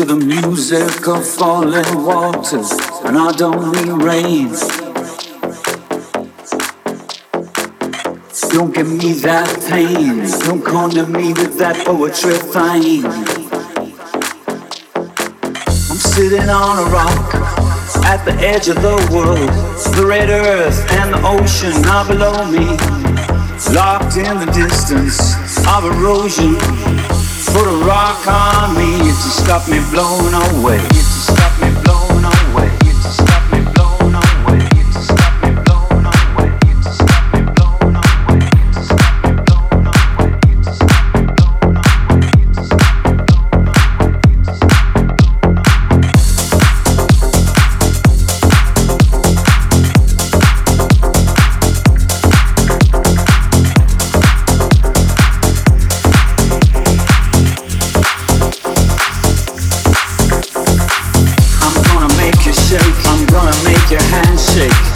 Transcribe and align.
to 0.00 0.06
the 0.06 0.16
music 0.16 1.06
of 1.08 1.26
falling 1.26 2.04
waters, 2.06 2.70
and 3.04 3.18
I 3.18 3.32
don't 3.32 3.60
mean 3.70 3.98
rain. 3.98 4.48
Don't 8.48 8.72
give 8.74 8.88
me 8.88 9.12
that 9.20 9.48
pain, 9.68 10.24
don't 10.46 10.64
condemn 10.64 11.12
me 11.12 11.34
with 11.34 11.58
that 11.58 11.84
poetry 11.84 12.32
fine. 12.32 13.04
I'm 15.90 16.00
sitting 16.14 16.48
on 16.48 16.78
a 16.78 16.90
rock 16.90 17.34
at 18.06 18.24
the 18.24 18.32
edge 18.40 18.68
of 18.68 18.76
the 18.80 18.96
world, 19.12 19.50
the 19.96 20.06
red 20.06 20.30
earth 20.30 20.80
and 20.92 21.12
the 21.12 21.20
ocean 21.26 21.84
are 21.84 22.06
below 22.06 22.46
me, 22.50 22.64
locked 23.74 24.16
in 24.16 24.38
the 24.40 24.50
distance 24.54 25.49
of 25.68 25.84
erosion. 25.84 26.54
Put 27.52 27.66
a 27.66 27.76
rock 27.84 28.26
on 28.26 28.76
me 28.76 28.98
to 28.98 29.12
stop 29.12 29.68
me 29.68 29.80
blowing 29.90 30.34
away. 30.34 30.78
To 30.78 30.94
stop 30.94 31.60
me 31.60 31.69
make 64.48 64.89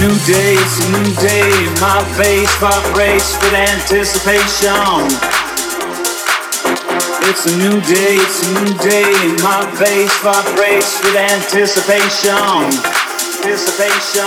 new 0.00 0.16
day, 0.24 0.56
it's 0.56 0.80
a 0.80 0.88
new 0.96 1.12
day. 1.20 1.52
My 1.78 2.00
face 2.16 2.48
vibrates 2.56 3.36
with 3.42 3.52
anticipation. 3.52 5.04
It's 7.28 7.44
a 7.44 7.54
new 7.58 7.80
day, 7.82 8.16
it's 8.16 8.40
a 8.48 8.50
new 8.56 8.72
day. 8.80 9.12
My 9.44 9.60
face 9.76 10.16
vibrates 10.24 11.04
with 11.04 11.16
anticipation. 11.16 12.32
Anticipation. 13.44 14.24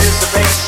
Anticipation. 0.00 0.63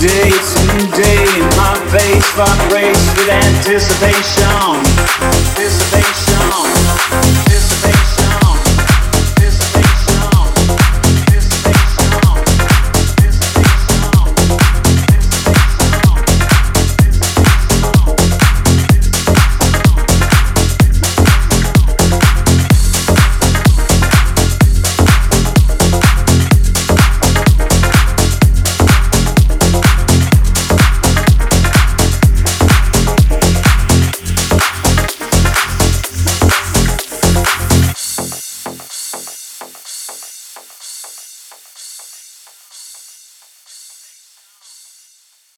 It's 0.00 0.06
a 0.06 0.10
new 0.12 0.14
day, 0.14 0.28
it's 0.28 0.54
a 0.54 0.76
new 0.76 0.86
day. 0.94 1.26
My 1.56 1.74
face 1.90 2.30
vibrates 2.36 3.04
with 3.18 3.28
anticipation. 3.30 4.46
Anticipation. 5.26 5.97